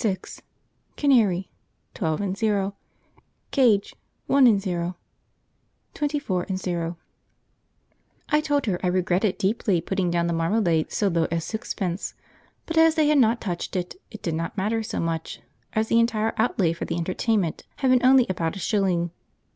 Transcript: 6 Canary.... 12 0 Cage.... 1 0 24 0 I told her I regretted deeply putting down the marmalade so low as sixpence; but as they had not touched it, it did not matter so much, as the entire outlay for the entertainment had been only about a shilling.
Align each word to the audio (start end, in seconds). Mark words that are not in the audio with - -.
6 0.00 0.42
Canary.... 0.96 1.50
12 1.94 2.36
0 2.38 2.76
Cage.... 3.50 3.96
1 4.28 4.60
0 4.60 4.96
24 5.92 6.46
0 6.54 6.96
I 8.28 8.40
told 8.40 8.66
her 8.66 8.78
I 8.80 8.86
regretted 8.86 9.38
deeply 9.38 9.80
putting 9.80 10.08
down 10.08 10.28
the 10.28 10.32
marmalade 10.32 10.92
so 10.92 11.08
low 11.08 11.26
as 11.32 11.42
sixpence; 11.44 12.14
but 12.64 12.78
as 12.78 12.94
they 12.94 13.08
had 13.08 13.18
not 13.18 13.40
touched 13.40 13.74
it, 13.74 13.96
it 14.12 14.22
did 14.22 14.34
not 14.36 14.56
matter 14.56 14.84
so 14.84 15.00
much, 15.00 15.40
as 15.72 15.88
the 15.88 15.98
entire 15.98 16.32
outlay 16.36 16.72
for 16.72 16.84
the 16.84 16.94
entertainment 16.96 17.64
had 17.78 17.90
been 17.90 18.06
only 18.06 18.24
about 18.30 18.54
a 18.54 18.60
shilling. 18.60 19.10